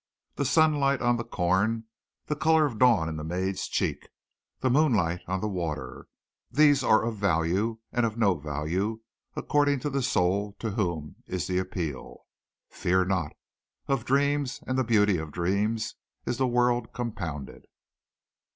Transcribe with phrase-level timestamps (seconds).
[0.35, 1.83] The sunlight on the corn,
[2.25, 4.07] the color of dawn in the maid's cheek,
[4.59, 6.07] the moonlight on the water
[6.49, 9.01] these are of value and of no value
[9.35, 12.25] according to the soul to whom is the appeal.
[12.71, 13.33] Fear not.
[13.87, 15.93] Of dreams and the beauty of dreams
[16.25, 17.65] is the world compounded."